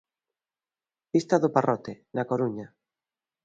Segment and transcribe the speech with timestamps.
[1.13, 2.67] Vista do Parrote, na Coruña.